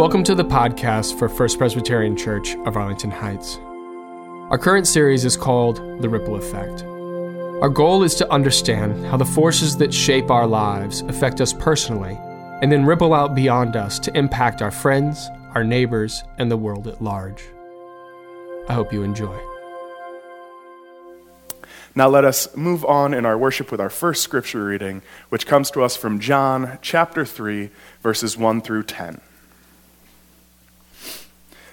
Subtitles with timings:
[0.00, 3.58] Welcome to the podcast for First Presbyterian Church of Arlington Heights.
[4.48, 6.84] Our current series is called The Ripple Effect.
[7.60, 12.16] Our goal is to understand how the forces that shape our lives affect us personally
[12.62, 16.88] and then ripple out beyond us to impact our friends, our neighbors, and the world
[16.88, 17.44] at large.
[18.70, 19.38] I hope you enjoy.
[21.94, 25.70] Now let us move on in our worship with our first scripture reading, which comes
[25.72, 27.68] to us from John chapter 3,
[28.00, 29.20] verses 1 through 10.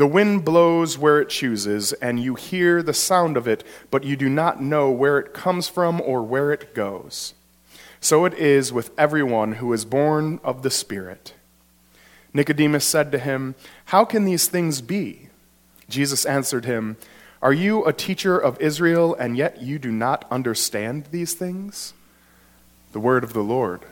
[0.00, 4.16] The wind blows where it chooses, and you hear the sound of it, but you
[4.16, 7.34] do not know where it comes from or where it goes.
[8.00, 11.34] So it is with everyone who is born of the Spirit.
[12.32, 15.28] Nicodemus said to him, How can these things be?
[15.90, 16.96] Jesus answered him,
[17.42, 21.92] Are you a teacher of Israel, and yet you do not understand these things?
[22.92, 23.82] The word of the Lord.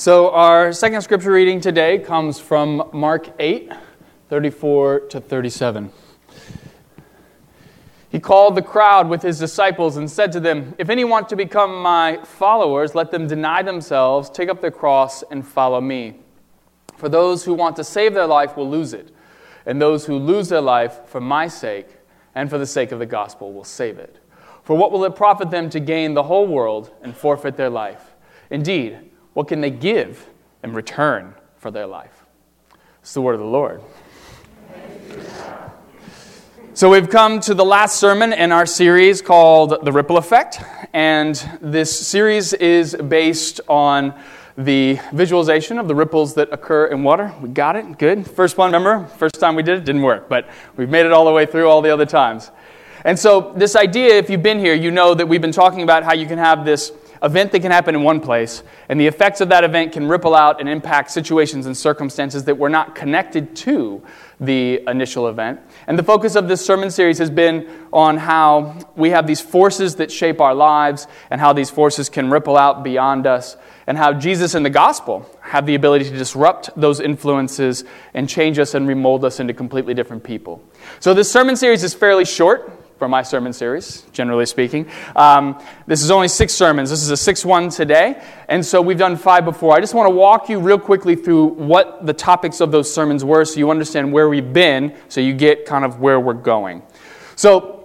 [0.00, 3.70] So, our second scripture reading today comes from Mark 8,
[4.30, 5.92] 34 to 37.
[8.08, 11.36] He called the crowd with his disciples and said to them, If any want to
[11.36, 16.14] become my followers, let them deny themselves, take up their cross, and follow me.
[16.96, 19.14] For those who want to save their life will lose it,
[19.66, 21.88] and those who lose their life for my sake
[22.34, 24.16] and for the sake of the gospel will save it.
[24.62, 28.14] For what will it profit them to gain the whole world and forfeit their life?
[28.48, 30.28] Indeed, what can they give
[30.62, 32.24] in return for their life?
[33.00, 33.80] It's the word of the Lord.
[36.72, 40.60] So, we've come to the last sermon in our series called The Ripple Effect.
[40.92, 44.14] And this series is based on
[44.56, 47.34] the visualization of the ripples that occur in water.
[47.40, 47.98] We got it?
[47.98, 48.26] Good.
[48.26, 49.06] First one, remember?
[49.16, 51.68] First time we did it, didn't work, but we've made it all the way through
[51.68, 52.50] all the other times.
[53.04, 56.02] And so, this idea, if you've been here, you know that we've been talking about
[56.02, 56.92] how you can have this
[57.22, 60.34] event that can happen in one place, and the effects of that event can ripple
[60.34, 64.02] out and impact situations and circumstances that were not connected to
[64.40, 65.60] the initial event.
[65.86, 69.96] And the focus of this sermon series has been on how we have these forces
[69.96, 74.12] that shape our lives and how these forces can ripple out beyond us, and how
[74.12, 78.88] Jesus and the gospel have the ability to disrupt those influences and change us and
[78.88, 80.62] remold us into completely different people.
[81.00, 84.86] So, this sermon series is fairly short for my sermon series, generally speaking.
[85.16, 86.90] Um, this is only six sermons.
[86.90, 88.22] This is a sixth one today.
[88.46, 89.74] And so we've done five before.
[89.74, 93.24] I just want to walk you real quickly through what the topics of those sermons
[93.24, 96.82] were so you understand where we've been, so you get kind of where we're going.
[97.36, 97.79] So,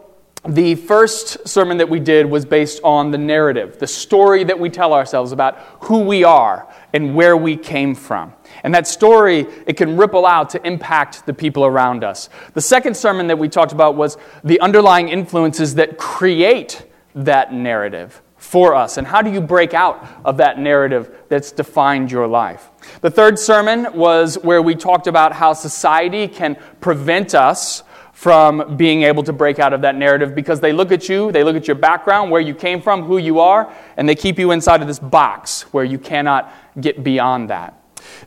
[0.48, 4.70] the first sermon that we did was based on the narrative, the story that we
[4.70, 8.34] tell ourselves about who we are and where we came from.
[8.64, 12.30] And that story, it can ripple out to impact the people around us.
[12.54, 16.86] The second sermon that we talked about was the underlying influences that create
[17.16, 18.98] that narrative for us.
[18.98, 22.70] And how do you break out of that narrative that's defined your life?
[23.02, 27.84] The third sermon was where we talked about how society can prevent us
[28.16, 31.44] from being able to break out of that narrative because they look at you, they
[31.44, 34.52] look at your background, where you came from, who you are, and they keep you
[34.52, 36.50] inside of this box where you cannot
[36.80, 37.78] get beyond that.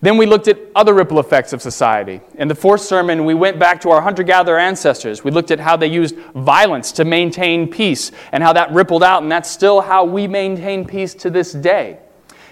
[0.02, 2.20] Then we looked at other ripple effects of society.
[2.34, 5.24] In the fourth sermon, we went back to our hunter gatherer ancestors.
[5.24, 9.22] We looked at how they used violence to maintain peace and how that rippled out,
[9.22, 11.98] and that's still how we maintain peace to this day.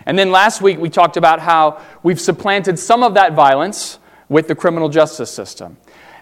[0.07, 3.99] And then last week, we talked about how we've supplanted some of that violence
[4.31, 5.77] with the criminal justice system.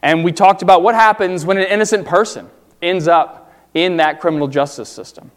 [0.05, 2.51] And we talked about what happens when an innocent person
[2.83, 5.31] ends up in that criminal justice system.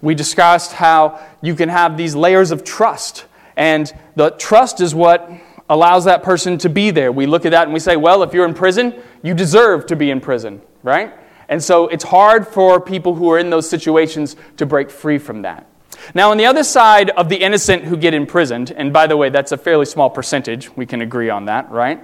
[0.00, 3.26] We discussed how you can have these layers of trust
[3.56, 5.30] and the trust is what
[5.68, 7.12] allows that person to be there.
[7.12, 9.96] We look at that and we say, well, if you're in prison, you deserve to
[9.96, 11.12] be in prison, right?
[11.50, 15.42] And so it's hard for people who are in those situations to break free from
[15.42, 15.66] that.
[16.14, 19.28] Now, on the other side of the innocent who get imprisoned, and by the way,
[19.28, 22.02] that's a fairly small percentage, we can agree on that, right?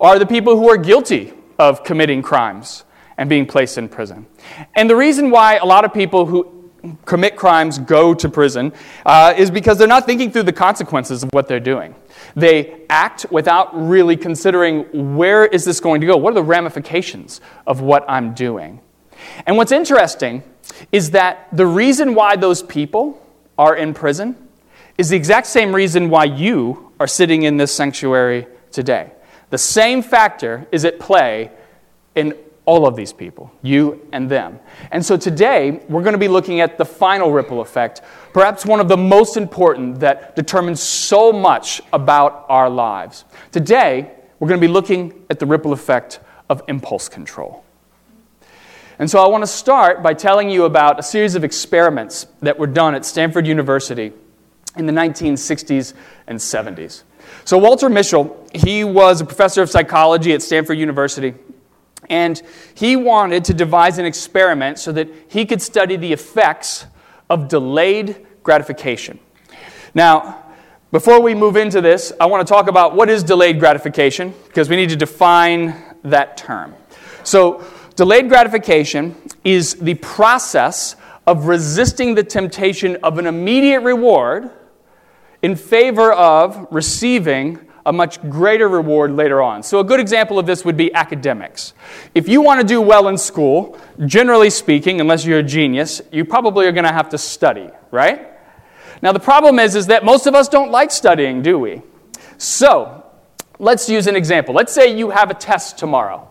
[0.00, 2.84] Are the people who are guilty of committing crimes.
[3.18, 4.26] and being placed in prison.
[4.74, 6.70] And the reason why a lot of people who
[7.04, 8.72] commit crimes go to prison
[9.04, 11.94] uh, is because they're not thinking through the consequences of what they're doing.
[12.34, 16.16] They act without really considering where is this going to go?
[16.16, 18.80] What are the ramifications of what I'm doing?
[19.46, 20.42] And what's interesting
[20.92, 23.22] is that the reason why those people
[23.56, 24.36] are in prison
[24.98, 29.10] is the exact same reason why you are sitting in this sanctuary today.
[29.50, 31.50] The same factor is at play
[32.14, 32.34] in
[32.64, 34.58] all of these people, you and them.
[34.90, 38.02] And so today, we're going to be looking at the final ripple effect,
[38.32, 43.24] perhaps one of the most important that determines so much about our lives.
[43.52, 44.10] Today,
[44.40, 46.18] we're going to be looking at the ripple effect
[46.50, 47.64] of impulse control.
[48.98, 52.58] And so I want to start by telling you about a series of experiments that
[52.58, 54.12] were done at Stanford University
[54.76, 55.92] in the 1960s
[56.26, 57.02] and 70s.
[57.44, 61.34] So Walter Mischel, he was a professor of psychology at Stanford University
[62.08, 62.40] and
[62.74, 66.86] he wanted to devise an experiment so that he could study the effects
[67.28, 69.18] of delayed gratification.
[69.94, 70.44] Now,
[70.92, 74.68] before we move into this, I want to talk about what is delayed gratification because
[74.68, 75.74] we need to define
[76.04, 76.74] that term.
[77.24, 77.64] So,
[77.96, 80.94] delayed gratification is the process
[81.26, 84.50] of resisting the temptation of an immediate reward
[85.42, 89.62] in favor of receiving a much greater reward later on.
[89.62, 91.72] So, a good example of this would be academics.
[92.14, 96.24] If you want to do well in school, generally speaking, unless you're a genius, you
[96.24, 98.26] probably are going to have to study, right?
[99.02, 101.82] Now, the problem is, is that most of us don't like studying, do we?
[102.38, 103.04] So,
[103.60, 104.52] let's use an example.
[104.52, 106.28] Let's say you have a test tomorrow,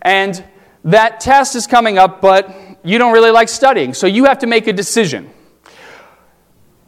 [0.00, 0.42] and
[0.84, 2.50] that test is coming up, but
[2.82, 5.30] you don't really like studying, so you have to make a decision.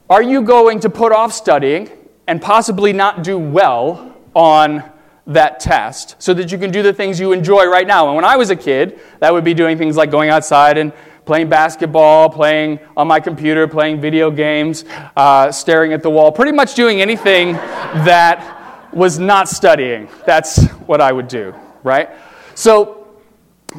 [0.09, 1.91] Are you going to put off studying
[2.27, 4.83] and possibly not do well on
[5.27, 8.07] that test so that you can do the things you enjoy right now.
[8.07, 10.93] And when I was a kid, that would be doing things like going outside and
[11.25, 14.85] playing basketball, playing on my computer, playing video games,
[15.17, 17.53] uh, staring at the wall, pretty much doing anything
[18.05, 20.09] that was not studying.
[20.27, 22.11] That's what I would do, right?
[22.55, 23.01] So,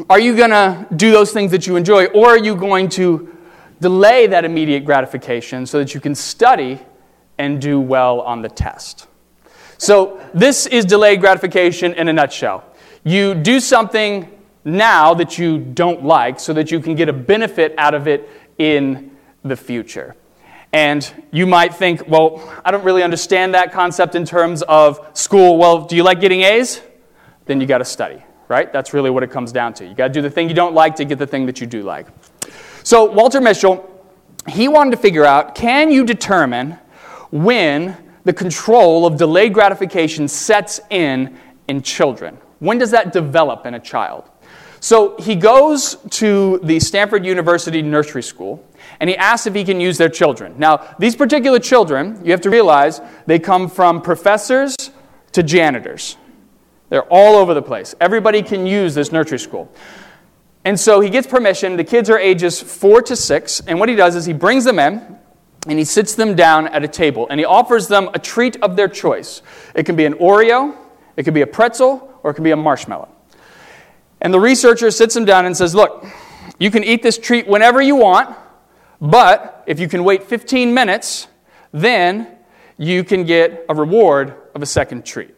[0.10, 3.35] are you going to do those things that you enjoy, or are you going to
[3.80, 6.80] delay that immediate gratification so that you can study
[7.38, 9.08] and do well on the test.
[9.78, 12.64] So, this is delayed gratification in a nutshell.
[13.04, 14.32] You do something
[14.64, 18.30] now that you don't like so that you can get a benefit out of it
[18.58, 19.12] in
[19.44, 20.16] the future.
[20.74, 25.58] And you might think, well, I don't really understand that concept in terms of school.
[25.58, 26.82] Well, do you like getting A's?
[27.46, 28.74] Then you got to study, right?
[28.74, 29.86] That's really what it comes down to.
[29.86, 31.68] You got to do the thing you don't like to get the thing that you
[31.68, 32.08] do like.
[32.86, 33.84] So, Walter Mischel,
[34.48, 36.78] he wanted to figure out can you determine
[37.32, 41.36] when the control of delayed gratification sets in
[41.68, 42.38] in children.
[42.60, 44.30] When does that develop in a child?
[44.82, 48.64] So he goes to the Stanford University Nursery School
[49.00, 50.54] and he asks if he can use their children.
[50.60, 54.76] Now, these particular children, you have to realize, they come from professors
[55.32, 56.18] to janitors.
[56.90, 57.96] They're all over the place.
[58.00, 59.72] Everybody can use this nursery school.
[60.66, 61.78] And so he gets permission.
[61.78, 63.62] The kids are ages four to six.
[63.62, 65.18] And what he does is he brings them in
[65.68, 68.76] and he sits them down at a table and he offers them a treat of
[68.76, 69.44] their choice.
[69.76, 70.76] It can be an Oreo,
[71.16, 73.10] it can be a pretzel, or it can be a marshmallow.
[74.22, 76.04] And the researcher sits them down and says, Look,
[76.58, 78.36] you can eat this treat whenever you want,
[79.00, 81.28] but if you can wait 15 minutes,
[81.72, 82.28] then
[82.78, 85.36] you can get a reward of a second treat.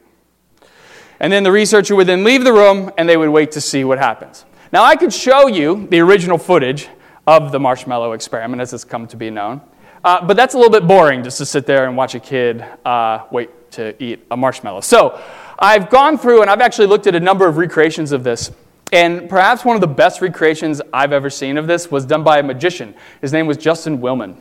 [1.19, 3.84] And then the researcher would then leave the room and they would wait to see
[3.84, 4.46] what happens.
[4.71, 6.89] Now, I could show you the original footage
[7.25, 9.62] of the marshmallow experiment as it's come to be known.
[10.03, 12.63] Uh, but that's a little bit boring just to sit there and watch a kid
[12.86, 14.81] uh, wait to eat a marshmallow.
[14.81, 15.21] So
[15.59, 18.51] I've gone through and I've actually looked at a number of recreations of this.
[18.93, 22.39] And perhaps one of the best recreations I've ever seen of this was done by
[22.39, 22.95] a magician.
[23.19, 24.38] His name was Justin Willman.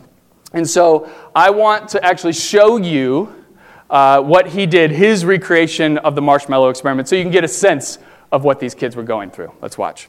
[0.53, 3.45] And so I want to actually show you
[3.91, 7.49] uh, what he did, his recreation of the marshmallow experiment, so you can get a
[7.49, 7.99] sense
[8.31, 9.53] of what these kids were going through.
[9.61, 10.09] Let's watch.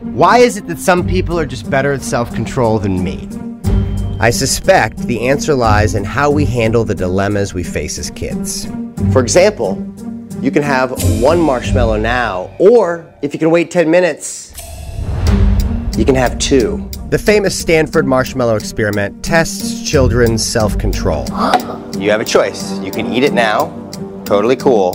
[0.00, 3.28] Why is it that some people are just better at self control than me?
[4.20, 8.66] I suspect the answer lies in how we handle the dilemmas we face as kids.
[9.10, 9.76] For example,
[10.42, 10.90] you can have
[11.22, 14.52] one marshmallow now, or if you can wait 10 minutes,
[15.96, 16.90] you can have two.
[17.08, 21.24] The famous Stanford marshmallow experiment tests children's self control.
[21.98, 22.78] you have a choice.
[22.80, 23.70] You can eat it now,
[24.26, 24.94] totally cool,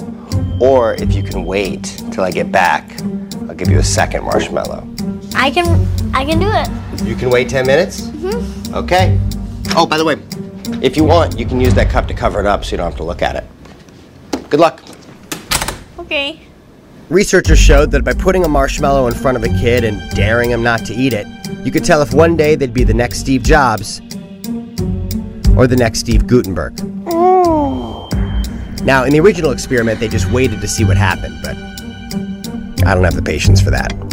[0.62, 2.88] or if you can wait till I get back,
[3.52, 4.88] I'll give you a second marshmallow.
[5.36, 7.06] I can I can do it.
[7.06, 8.00] You can wait 10 minutes?
[8.00, 8.76] Mm-hmm.
[8.76, 9.20] Okay.
[9.76, 10.16] Oh, by the way,
[10.82, 12.90] if you want, you can use that cup to cover it up so you don't
[12.90, 13.44] have to look at it.
[14.50, 14.82] Good luck.
[16.00, 16.40] Okay.
[17.10, 20.64] Researchers showed that by putting a marshmallow in front of a kid and daring him
[20.64, 21.28] not to eat it,
[21.66, 24.00] you could tell if one day they'd be the next Steve Jobs
[25.58, 26.82] or the next Steve Guttenberg.
[28.86, 31.58] Now, in the original experiment, they just waited to see what happened, but
[32.84, 34.11] I don't have the patience for that.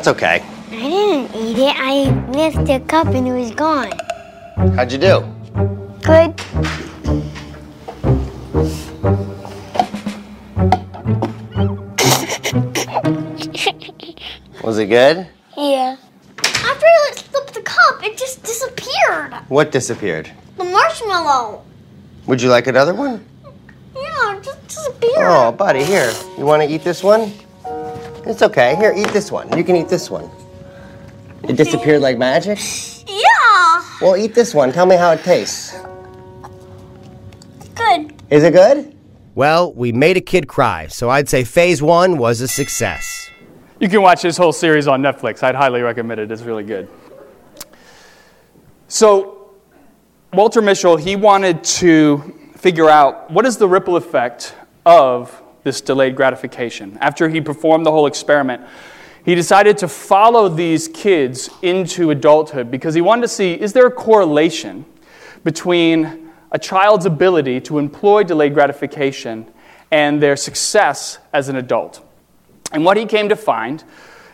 [0.00, 0.40] That's okay.
[0.70, 1.74] I didn't eat it.
[1.76, 3.92] I missed the cup and it was gone.
[4.74, 5.20] How'd you do?
[6.00, 6.32] Good.
[14.64, 15.28] Was it good?
[15.54, 15.96] Yeah.
[16.44, 19.34] After I slipped the cup, it just disappeared.
[19.48, 20.30] What disappeared?
[20.56, 21.62] The marshmallow.
[22.26, 23.22] Would you like another one?
[23.94, 25.12] Yeah, it just disappeared.
[25.18, 26.10] Oh, buddy, here.
[26.38, 27.30] You want to eat this one?
[28.26, 28.76] It's okay.
[28.76, 29.56] Here, eat this one.
[29.56, 30.30] You can eat this one.
[31.44, 32.58] It disappeared like magic?
[33.06, 33.84] Yeah.
[34.00, 34.72] Well, eat this one.
[34.72, 35.76] Tell me how it tastes.
[37.74, 38.12] Good.
[38.30, 38.94] Is it good?
[39.34, 43.30] Well, we made a kid cry, so I'd say phase one was a success.
[43.78, 45.42] You can watch this whole series on Netflix.
[45.42, 46.30] I'd highly recommend it.
[46.30, 46.88] It's really good.
[48.88, 49.52] So,
[50.34, 56.16] Walter Mischel, he wanted to figure out what is the ripple effect of this delayed
[56.16, 56.98] gratification.
[57.00, 58.62] After he performed the whole experiment,
[59.24, 63.86] he decided to follow these kids into adulthood because he wanted to see is there
[63.86, 64.84] a correlation
[65.44, 69.46] between a child's ability to employ delayed gratification
[69.90, 72.04] and their success as an adult.
[72.72, 73.84] And what he came to find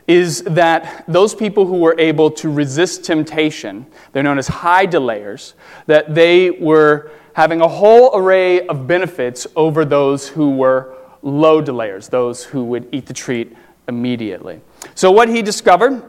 [0.06, 5.54] is that those people who were able to resist temptation, they're known as high delayers,
[5.86, 12.08] that they were having a whole array of benefits over those who were low delayers,
[12.08, 13.56] those who would eat the treat
[13.88, 14.60] immediately.
[14.94, 16.02] So, what he discovered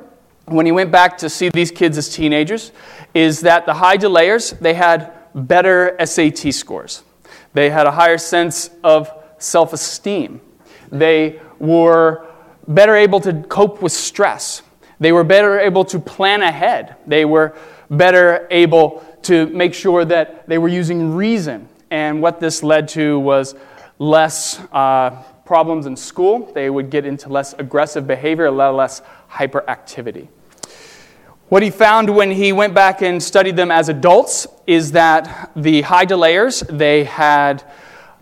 [0.46, 2.72] when he went back to see these kids as teenagers
[3.14, 7.04] is that the high delayers, they had better SAT scores.
[7.54, 10.42] They had a higher sense of self esteem.
[10.92, 12.26] They were
[12.68, 14.62] better able to cope with stress.
[15.00, 16.96] They were better able to plan ahead.
[17.06, 17.56] They were
[17.90, 21.68] better able to make sure that they were using reason.
[21.92, 23.56] And what this led to was
[24.00, 26.52] less uh, problems in school.
[26.54, 29.02] They would get into less aggressive behavior, a lot less
[29.32, 30.28] hyperactivity.
[31.50, 35.82] What he found when he went back and studied them as adults is that the
[35.82, 37.64] high delayers, they had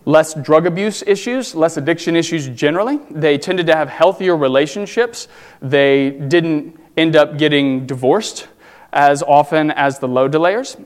[0.04, 3.00] less drug abuse issues, less addiction issues generally.
[3.10, 5.26] They tended to have healthier relationships.
[5.60, 8.46] They didn't end up getting divorced
[8.92, 10.76] as often as the low delayers.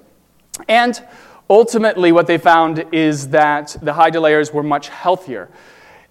[0.66, 1.00] And
[1.50, 5.50] ultimately, what they found is that the high delayers were much healthier.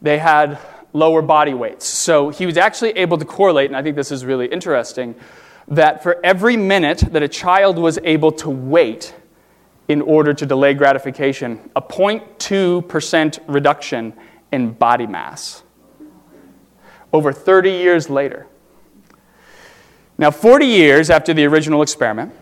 [0.01, 0.59] They had
[0.93, 1.85] lower body weights.
[1.85, 5.15] So he was actually able to correlate, and I think this is really interesting,
[5.69, 9.15] that for every minute that a child was able to wait
[9.87, 14.13] in order to delay gratification, a 0.2% reduction
[14.51, 15.63] in body mass
[17.11, 18.45] over 30 years later.
[20.17, 22.33] Now, 40 years after the original experiment,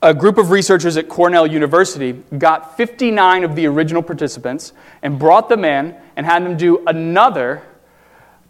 [0.00, 5.48] a group of researchers at Cornell University got 59 of the original participants and brought
[5.48, 7.62] them in and had them do another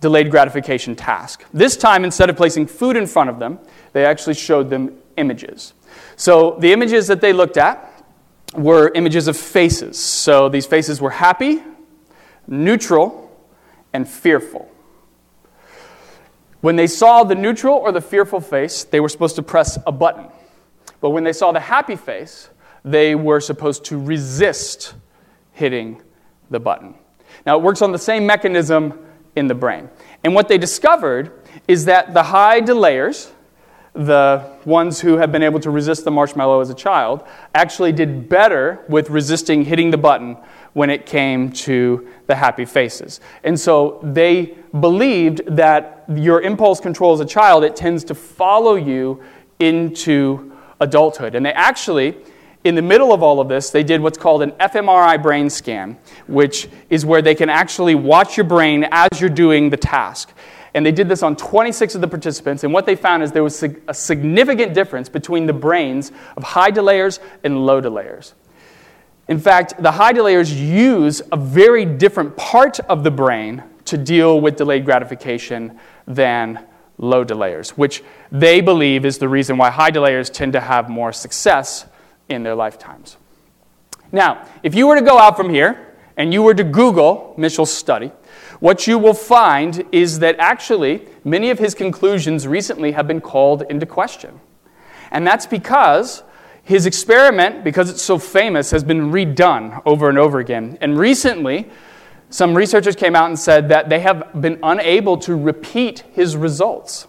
[0.00, 1.45] delayed gratification task.
[1.52, 3.59] This time, instead of placing food in front of them,
[3.93, 5.73] they actually showed them images.
[6.17, 7.85] So the images that they looked at
[8.55, 9.99] were images of faces.
[9.99, 11.62] So these faces were happy,
[12.47, 13.25] neutral,
[13.93, 14.71] and fearful.
[16.61, 19.93] When they saw the neutral or the fearful face, they were supposed to press a
[19.93, 20.26] button.
[21.00, 22.50] But when they saw the happy face,
[22.85, 24.95] they were supposed to resist
[25.52, 26.02] hitting
[26.50, 26.95] the button.
[27.45, 29.88] Now, it works on the same mechanism in the brain.
[30.25, 31.33] And what they discovered
[31.67, 33.31] is that the high delayers,
[33.95, 37.25] the ones who have been able to resist the marshmallow as a child
[37.55, 40.37] actually did better with resisting hitting the button
[40.73, 43.21] when it came to the happy faces.
[43.43, 48.76] And so they believed that your impulse control as a child, it tends to follow
[48.76, 49.23] you
[49.59, 51.35] into adulthood.
[51.35, 52.16] And they actually,
[52.64, 55.99] in the middle of all of this, they did what's called an fMRI brain scan,
[56.26, 60.32] which is where they can actually watch your brain as you're doing the task.
[60.75, 63.42] And they did this on 26 of the participants, and what they found is there
[63.42, 68.35] was a significant difference between the brains of high delayers and low delayers.
[69.28, 74.40] In fact, the high delayers use a very different part of the brain to deal
[74.40, 76.64] with delayed gratification than
[76.99, 81.12] low delayers, which they believe is the reason why high delayers tend to have more
[81.12, 81.87] success
[82.28, 83.17] in their lifetimes.
[84.12, 87.73] Now, if you were to go out from here and you were to Google Mischel's
[87.73, 88.11] study,
[88.61, 93.62] what you will find is that actually many of his conclusions recently have been called
[93.71, 94.40] into question.
[95.11, 96.23] And that's because
[96.64, 100.76] his experiment, because it's so famous, has been redone over and over again.
[100.81, 101.71] And recently,
[102.30, 107.06] some researchers came out and said that they have been unable to repeat his results.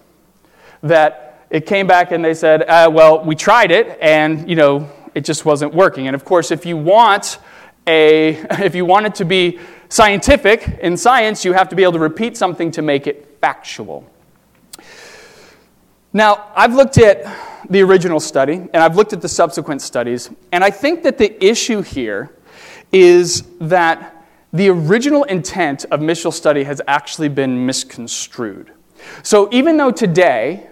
[0.81, 4.89] That it came back and they said, uh, well, we tried it and, you know,
[5.13, 6.07] it just wasn't working.
[6.07, 7.39] And of course, if you want
[7.85, 8.29] a,
[8.63, 9.59] if you want it to be
[9.89, 14.09] scientific, in science, you have to be able to repeat something to make it factual.
[16.13, 17.23] Now, I've looked at
[17.69, 21.43] the original study and I've looked at the subsequent studies, and I think that the
[21.43, 22.31] issue here
[22.91, 24.18] is that
[24.51, 28.71] the original intent of Mischel's study has actually been misconstrued.
[29.23, 30.69] So, even though today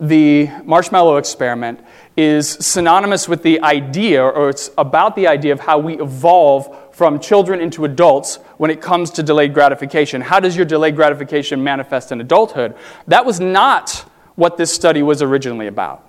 [0.00, 1.80] the marshmallow experiment
[2.16, 7.20] is synonymous with the idea, or it's about the idea of how we evolve from
[7.20, 10.22] children into adults when it comes to delayed gratification.
[10.22, 12.76] How does your delayed gratification manifest in adulthood?
[13.06, 14.04] That was not
[14.36, 16.06] what this study was originally about.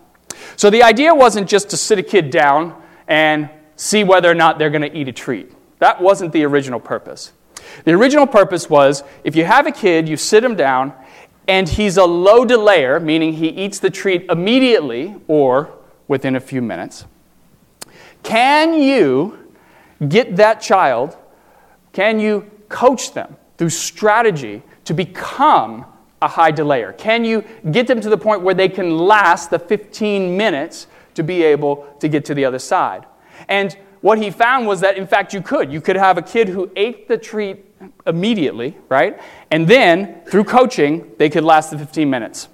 [0.56, 4.58] So the idea wasn't just to sit a kid down and see whether or not
[4.58, 5.52] they're going to eat a treat.
[5.82, 7.34] That wasn't the original purpose.
[7.86, 10.94] The original purpose was if you have a kid, you sit him down,
[11.48, 15.74] and he's a low delayer, meaning he eats the treat immediately or
[16.08, 17.06] within a few minutes.
[18.22, 19.50] Can you
[20.08, 21.18] get that child,
[21.94, 25.86] can you coach them through strategy to become
[26.22, 26.96] a high delayer?
[26.96, 31.24] Can you get them to the point where they can last the 15 minutes to
[31.24, 33.08] be able to get to the other side?
[33.48, 35.72] And what he found was that, in fact, you could.
[35.72, 37.66] You could have a kid who ate the treat
[38.06, 39.20] immediately, right?
[39.52, 42.50] And then, through coaching, they could last the 15 minutes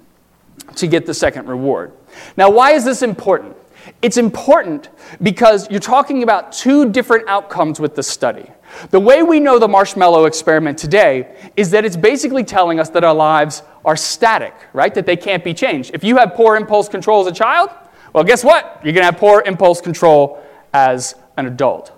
[0.76, 1.92] to get the second reward.
[2.36, 3.56] Now, why is this important?
[4.02, 4.90] It's important
[5.22, 8.50] because you're talking about two different outcomes with the study.
[8.90, 13.02] The way we know the marshmallow experiment today is that it's basically telling us that
[13.02, 14.94] our lives are static, right?
[14.94, 15.92] That they can't be changed.
[15.94, 17.70] If you have poor impulse control as a child,
[18.12, 18.80] well, guess what?
[18.84, 21.92] You're going to have poor impulse control as an adult.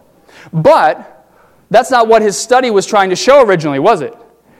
[0.52, 1.26] But
[1.70, 4.14] that's not what his study was trying to show originally, was it?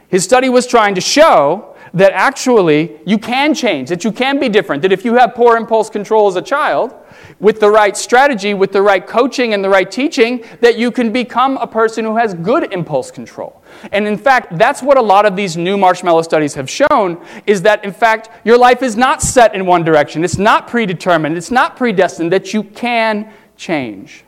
[0.08, 4.48] His study was trying to show that actually you can change, that you can be
[4.48, 6.94] different, that if you have poor impulse control as a child,
[7.38, 11.12] with the right strategy, with the right coaching and the right teaching, that you can
[11.12, 13.62] become a person who has good impulse control.
[13.92, 17.62] And in fact, that's what a lot of these new marshmallow studies have shown is
[17.62, 20.22] that in fact your life is not set in one direction.
[20.24, 24.24] It's not predetermined, it's not predestined that you can change.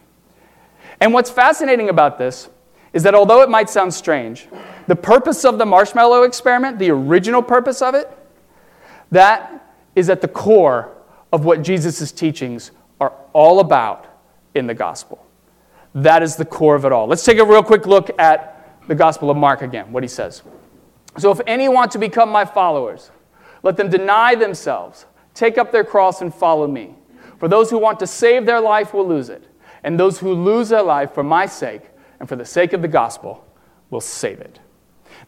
[1.02, 2.48] And what's fascinating about this
[2.92, 4.46] is that although it might sound strange,
[4.86, 8.08] the purpose of the marshmallow experiment, the original purpose of it,
[9.10, 10.92] that is at the core
[11.32, 14.06] of what Jesus' teachings are all about
[14.54, 15.26] in the gospel.
[15.92, 17.08] That is the core of it all.
[17.08, 20.42] Let's take a real quick look at the Gospel of Mark again, what he says.
[21.18, 23.10] So, if any want to become my followers,
[23.64, 26.94] let them deny themselves, take up their cross, and follow me.
[27.38, 29.48] For those who want to save their life will lose it,
[29.84, 31.82] and those who lose their life for my sake
[32.20, 33.46] and for the sake of the gospel
[33.90, 34.60] will save it.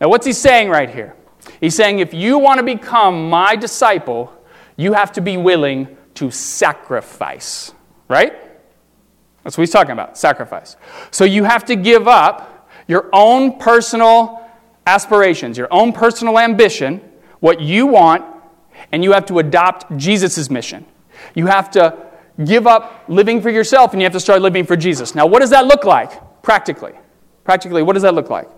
[0.01, 1.15] Now, what's he saying right here?
[1.61, 4.33] He's saying if you want to become my disciple,
[4.77, 7.73] you have to be willing to sacrifice,
[8.09, 8.33] right?
[9.43, 10.77] That's what he's talking about sacrifice.
[11.11, 14.41] So you have to give up your own personal
[14.87, 17.01] aspirations, your own personal ambition,
[17.41, 18.25] what you want,
[18.93, 20.87] and you have to adopt Jesus' mission.
[21.35, 21.97] You have to
[22.43, 25.15] give up living for yourself and you have to start living for Jesus.
[25.15, 26.93] Now, what does that look like practically?
[27.45, 28.49] Practically, what does that look like?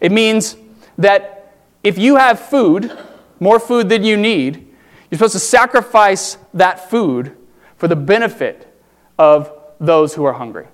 [0.00, 0.56] It means
[0.98, 2.96] that if you have food,
[3.38, 4.74] more food than you need,
[5.10, 7.36] you're supposed to sacrifice that food
[7.76, 8.66] for the benefit
[9.18, 10.66] of those who are hungry.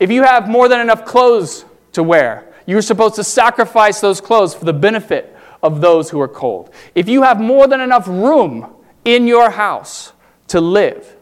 [0.00, 4.54] If you have more than enough clothes to wear, you're supposed to sacrifice those clothes
[4.54, 6.72] for the benefit of those who are cold.
[6.94, 10.12] If you have more than enough room in your house
[10.48, 11.16] to live,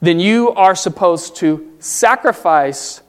[0.00, 3.02] then you are supposed to sacrifice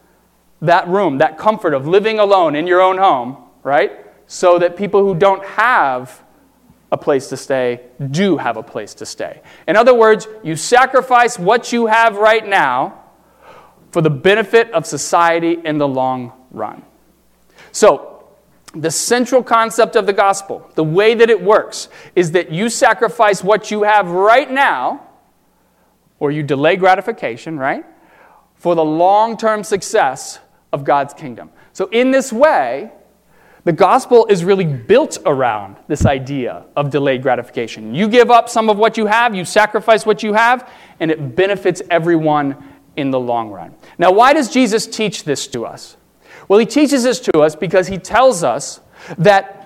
[0.61, 3.91] that room, that comfort of living alone in your own home, right?
[4.27, 6.23] So that people who don't have
[6.91, 9.41] a place to stay do have a place to stay.
[9.67, 13.03] In other words, you sacrifice what you have right now
[13.91, 16.83] for the benefit of society in the long run.
[17.71, 18.13] So,
[18.73, 23.43] the central concept of the gospel, the way that it works, is that you sacrifice
[23.43, 25.06] what you have right now,
[26.19, 27.85] or you delay gratification, right,
[28.55, 30.39] for the long term success
[30.73, 31.49] of God's kingdom.
[31.73, 32.91] So, in this way,
[33.63, 37.93] the gospel is really built around this idea of delayed gratification.
[37.93, 41.35] You give up some of what you have, you sacrifice what you have, and it
[41.35, 42.55] benefits everyone
[42.95, 43.75] in the long run.
[43.97, 45.97] Now, why does Jesus teach this to us?
[46.47, 48.79] Well, he teaches this to us because he tells us
[49.17, 49.56] that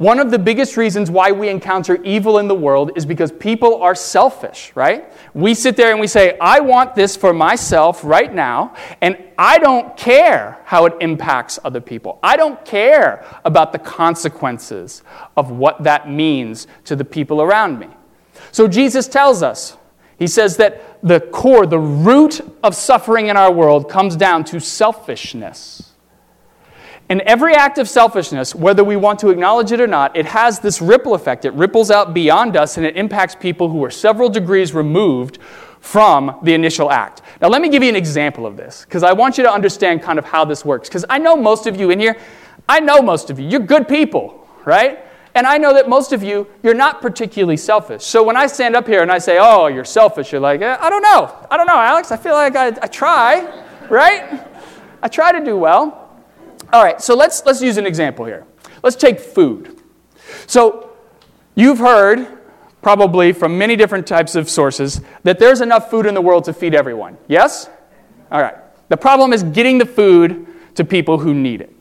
[0.00, 3.82] one of the biggest reasons why we encounter evil in the world is because people
[3.82, 5.12] are selfish, right?
[5.34, 9.58] We sit there and we say, I want this for myself right now, and I
[9.58, 12.18] don't care how it impacts other people.
[12.22, 15.02] I don't care about the consequences
[15.36, 17.88] of what that means to the people around me.
[18.52, 19.76] So Jesus tells us,
[20.18, 24.60] he says that the core, the root of suffering in our world comes down to
[24.60, 25.89] selfishness.
[27.10, 30.60] And every act of selfishness, whether we want to acknowledge it or not, it has
[30.60, 31.44] this ripple effect.
[31.44, 35.38] It ripples out beyond us and it impacts people who are several degrees removed
[35.80, 37.22] from the initial act.
[37.42, 40.02] Now, let me give you an example of this because I want you to understand
[40.02, 40.88] kind of how this works.
[40.88, 42.16] Because I know most of you in here,
[42.68, 45.00] I know most of you, you're good people, right?
[45.34, 48.04] And I know that most of you, you're not particularly selfish.
[48.04, 50.76] So when I stand up here and I say, oh, you're selfish, you're like, eh,
[50.78, 51.46] I don't know.
[51.50, 52.12] I don't know, Alex.
[52.12, 54.46] I feel like I, I try, right?
[55.02, 56.09] I try to do well.
[56.72, 58.46] All right, so let's, let's use an example here.
[58.82, 59.80] Let's take food.
[60.46, 60.90] So
[61.54, 62.38] you've heard,
[62.80, 66.52] probably from many different types of sources, that there's enough food in the world to
[66.52, 67.18] feed everyone.
[67.28, 67.68] Yes?
[68.30, 68.56] All right.
[68.88, 71.74] The problem is getting the food to people who need it.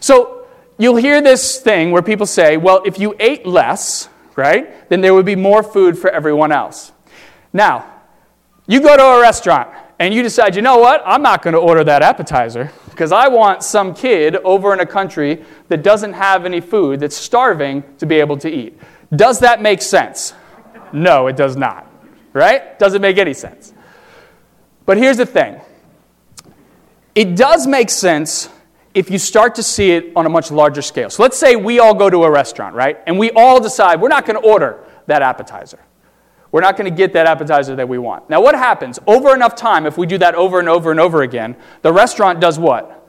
[0.00, 0.46] So
[0.78, 5.14] you'll hear this thing where people say, well, if you ate less, right, then there
[5.14, 6.92] would be more food for everyone else.
[7.52, 7.90] Now,
[8.66, 11.60] you go to a restaurant and you decide, you know what, I'm not going to
[11.60, 16.44] order that appetizer because I want some kid over in a country that doesn't have
[16.44, 18.78] any food, that's starving, to be able to eat.
[19.14, 20.34] Does that make sense?
[20.92, 21.90] No, it does not.
[22.32, 22.78] Right?
[22.78, 23.72] Doesn't make any sense.
[24.84, 25.60] But here's the thing
[27.14, 28.50] it does make sense
[28.92, 31.10] if you start to see it on a much larger scale.
[31.10, 32.98] So let's say we all go to a restaurant, right?
[33.06, 35.78] And we all decide we're not going to order that appetizer.
[36.56, 38.30] We're not going to get that appetizer that we want.
[38.30, 38.98] Now, what happens?
[39.06, 42.40] Over enough time, if we do that over and over and over again, the restaurant
[42.40, 43.06] does what?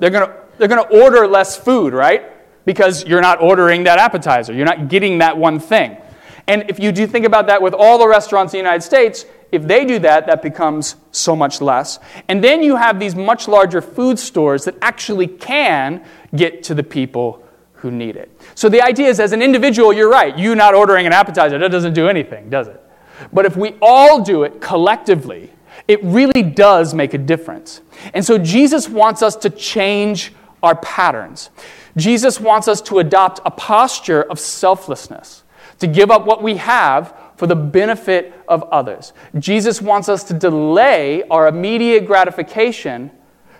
[0.00, 2.24] They're going to, they're going to order less food, right?
[2.64, 4.52] Because you're not ordering that appetizer.
[4.52, 5.96] You're not getting that one thing.
[6.48, 9.24] And if you do think about that with all the restaurants in the United States,
[9.52, 12.00] if they do that, that becomes so much less.
[12.26, 16.82] And then you have these much larger food stores that actually can get to the
[16.82, 18.28] people who need it.
[18.56, 20.36] So the idea is, as an individual, you're right.
[20.36, 22.86] You not ordering an appetizer, that doesn't do anything, does it?
[23.32, 25.52] But if we all do it collectively,
[25.86, 27.80] it really does make a difference.
[28.14, 31.50] And so Jesus wants us to change our patterns.
[31.96, 35.44] Jesus wants us to adopt a posture of selflessness,
[35.78, 39.12] to give up what we have for the benefit of others.
[39.38, 43.10] Jesus wants us to delay our immediate gratification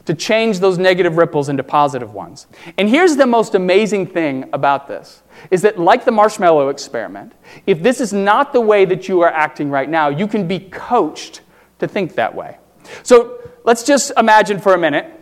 [0.09, 2.47] to change those negative ripples into positive ones.
[2.79, 7.35] And here's the most amazing thing about this is that like the marshmallow experiment,
[7.67, 10.61] if this is not the way that you are acting right now, you can be
[10.61, 11.43] coached
[11.79, 12.57] to think that way.
[13.03, 15.13] So let's just imagine for a minute,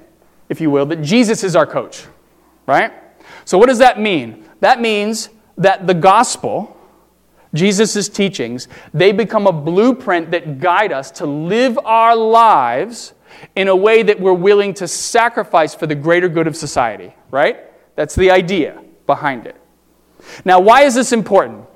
[0.49, 2.07] if you will, that Jesus is our coach,
[2.69, 2.93] right?
[3.45, 4.49] So what does that mean?
[4.61, 6.77] That means that the gospel,
[7.53, 13.15] Jesus' teachings, they become a blueprint that guide us to live our lives
[13.55, 17.59] in a way that we're willing to sacrifice for the greater good of society, right?
[17.97, 19.57] That's the idea behind it.
[20.45, 21.67] Now, why is this important?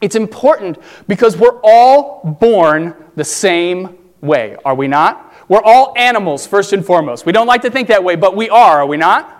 [0.00, 5.32] It's important because we're all born the same way, are we not?
[5.48, 7.26] We're all animals, first and foremost.
[7.26, 9.38] We don't like to think that way, but we are, are we not?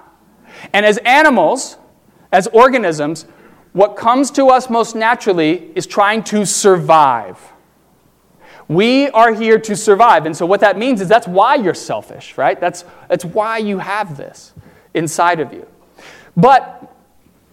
[0.72, 1.76] And as animals,
[2.32, 3.26] as organisms,
[3.72, 7.51] what comes to us most naturally is trying to survive.
[8.72, 10.24] We are here to survive.
[10.26, 12.58] And so, what that means is that's why you're selfish, right?
[12.58, 14.52] That's, that's why you have this
[14.94, 15.66] inside of you.
[16.36, 16.94] But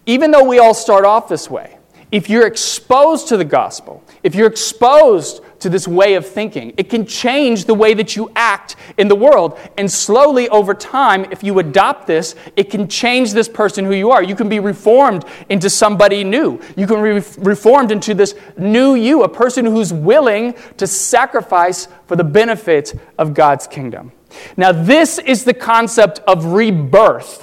[0.06, 1.78] even though we all start off this way,
[2.10, 6.74] if you're exposed to the gospel, if you're exposed to this way of thinking.
[6.76, 9.58] It can change the way that you act in the world.
[9.78, 14.10] And slowly over time, if you adopt this, it can change this person who you
[14.10, 14.22] are.
[14.22, 16.60] You can be reformed into somebody new.
[16.76, 22.16] You can be reformed into this new you, a person who's willing to sacrifice for
[22.16, 24.12] the benefit of God's kingdom.
[24.56, 27.42] Now, this is the concept of rebirth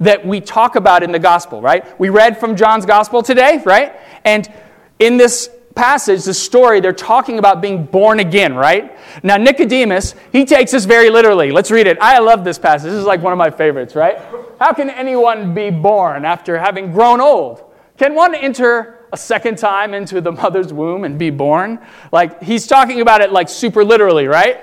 [0.00, 1.98] that we talk about in the gospel, right?
[1.98, 3.98] We read from John's gospel today, right?
[4.24, 4.50] And
[4.98, 8.98] in this passage, the story, they're talking about being born again, right?
[9.22, 11.52] Now, Nicodemus, he takes this very literally.
[11.52, 11.98] Let's read it.
[12.00, 12.90] I love this passage.
[12.90, 14.18] This is like one of my favorites, right?
[14.58, 17.62] How can anyone be born after having grown old?
[17.98, 21.78] Can one enter a second time into the mother's womb and be born?
[22.10, 24.60] Like, he's talking about it like super literally, right?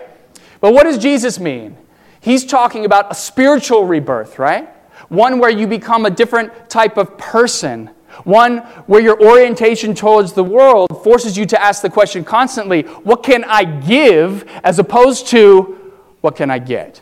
[0.60, 1.78] But what does Jesus mean?
[2.20, 4.70] He's talking about a spiritual rebirth, right?
[5.10, 7.92] One where you become a different type of person
[8.24, 13.24] one where your orientation towards the world forces you to ask the question constantly what
[13.24, 17.02] can I give as opposed to what can I get?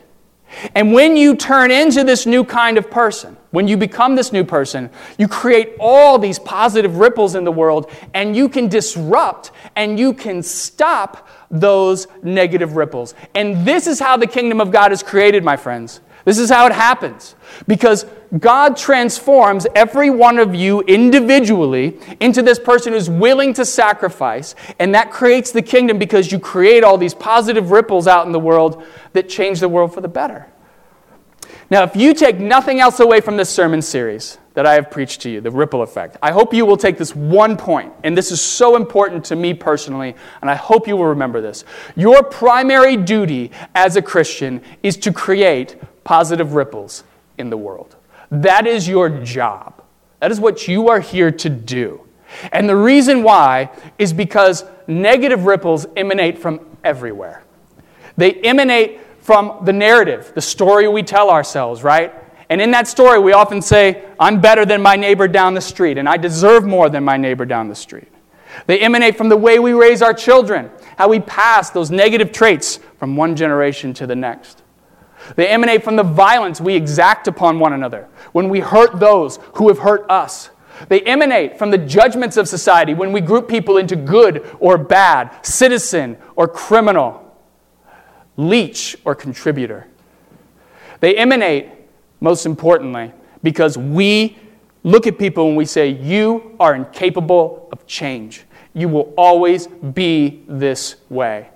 [0.74, 4.44] And when you turn into this new kind of person, when you become this new
[4.44, 9.98] person, you create all these positive ripples in the world and you can disrupt and
[9.98, 13.14] you can stop those negative ripples.
[13.34, 16.00] And this is how the kingdom of God is created, my friends.
[16.24, 17.34] This is how it happens.
[17.66, 18.06] Because
[18.38, 24.94] God transforms every one of you individually into this person who's willing to sacrifice, and
[24.94, 28.84] that creates the kingdom because you create all these positive ripples out in the world
[29.12, 30.46] that change the world for the better.
[31.70, 35.22] Now, if you take nothing else away from this sermon series that I have preached
[35.22, 38.30] to you, the ripple effect, I hope you will take this one point, and this
[38.30, 41.64] is so important to me personally, and I hope you will remember this.
[41.96, 47.04] Your primary duty as a Christian is to create positive ripples
[47.38, 47.96] in the world.
[48.30, 49.82] That is your job.
[50.20, 52.00] That is what you are here to do.
[52.50, 57.44] And the reason why is because negative ripples emanate from everywhere.
[58.16, 62.12] They emanate from the narrative, the story we tell ourselves, right?
[62.48, 65.96] And in that story, we often say, I'm better than my neighbor down the street,
[65.96, 68.08] and I deserve more than my neighbor down the street.
[68.66, 72.78] They emanate from the way we raise our children, how we pass those negative traits
[72.98, 74.61] from one generation to the next.
[75.36, 79.68] They emanate from the violence we exact upon one another when we hurt those who
[79.68, 80.50] have hurt us.
[80.88, 85.44] They emanate from the judgments of society when we group people into good or bad,
[85.44, 87.36] citizen or criminal,
[88.36, 89.86] leech or contributor.
[91.00, 91.68] They emanate,
[92.20, 94.38] most importantly, because we
[94.82, 98.44] look at people and we say, You are incapable of change.
[98.74, 101.48] You will always be this way.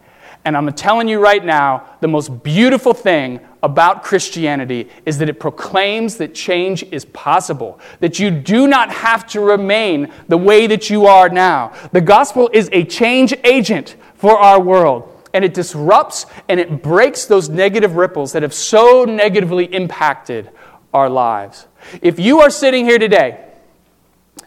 [0.45, 5.41] And I'm telling you right now, the most beautiful thing about Christianity is that it
[5.41, 10.89] proclaims that change is possible, that you do not have to remain the way that
[10.89, 11.73] you are now.
[11.91, 17.25] The gospel is a change agent for our world, and it disrupts and it breaks
[17.25, 20.49] those negative ripples that have so negatively impacted
[20.95, 21.67] our lives.
[22.01, 23.43] If you are sitting here today,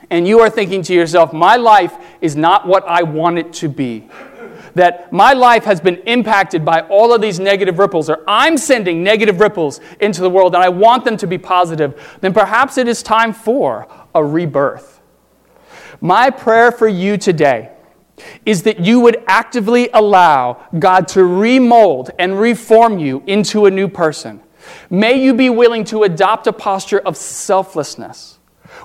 [0.10, 3.68] and you are thinking to yourself, my life is not what I want it to
[3.68, 4.08] be
[4.76, 9.04] that my life has been impacted by all of these negative ripples, or I'm sending
[9.04, 12.88] negative ripples into the world and I want them to be positive, then perhaps it
[12.88, 15.02] is time for a rebirth.
[16.02, 17.72] My prayer for you today
[18.46, 23.88] is that you would actively allow God to remold and reform you into a new
[23.88, 24.42] person.
[24.90, 28.40] May you be willing to adopt a posture of selflessness